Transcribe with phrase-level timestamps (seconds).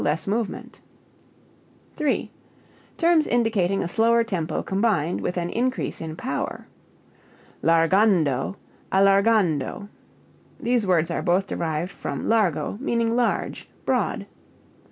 [0.03, 0.79] less movement).
[1.95, 2.31] 3.
[2.97, 6.65] Terms indicating a slower tempo combined with an increase in power.
[7.61, 8.55] Largando,
[8.91, 9.89] allargando.
[10.59, 14.25] These words are both derived from largo, meaning large, broad.